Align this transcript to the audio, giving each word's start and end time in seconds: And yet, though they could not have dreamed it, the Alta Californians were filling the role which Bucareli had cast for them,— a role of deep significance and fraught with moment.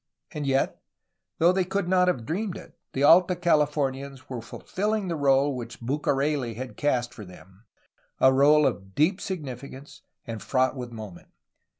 And 0.31 0.47
yet, 0.47 0.81
though 1.37 1.51
they 1.51 1.63
could 1.63 1.87
not 1.87 2.07
have 2.07 2.25
dreamed 2.25 2.57
it, 2.57 2.75
the 2.93 3.03
Alta 3.03 3.35
Californians 3.35 4.27
were 4.31 4.41
filling 4.41 5.09
the 5.09 5.15
role 5.15 5.55
which 5.55 5.79
Bucareli 5.79 6.55
had 6.55 6.75
cast 6.75 7.13
for 7.13 7.23
them,— 7.23 7.65
a 8.19 8.33
role 8.33 8.65
of 8.65 8.95
deep 8.95 9.21
significance 9.21 10.01
and 10.25 10.41
fraught 10.41 10.75
with 10.75 10.91
moment. 10.91 11.27